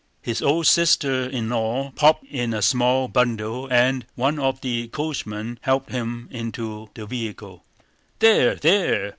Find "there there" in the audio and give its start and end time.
8.19-9.09